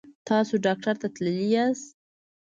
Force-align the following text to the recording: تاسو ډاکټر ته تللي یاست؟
تاسو 0.27 0.53
ډاکټر 0.65 0.95
ته 1.01 1.07
تللي 1.15 1.45
یاست؟ 1.55 1.87